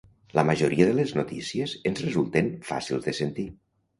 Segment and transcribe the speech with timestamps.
[0.37, 3.49] La majoria de les notícies ens resulten fàcils de sentir.